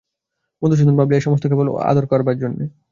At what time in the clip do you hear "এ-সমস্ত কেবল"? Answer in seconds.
1.17-1.67